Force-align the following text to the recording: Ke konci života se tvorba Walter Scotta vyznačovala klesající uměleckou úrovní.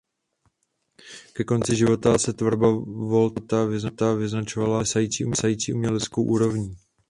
Ke 1.33 1.43
konci 1.43 1.75
života 1.75 2.17
se 2.17 2.33
tvorba 2.33 2.67
Walter 3.11 3.79
Scotta 3.79 4.13
vyznačovala 4.13 4.77
klesající 5.27 5.73
uměleckou 5.73 6.23
úrovní. 6.23 6.75